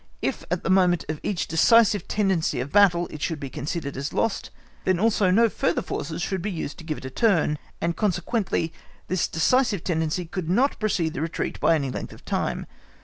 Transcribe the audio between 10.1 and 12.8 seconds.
could not precede the retreat by any length of time.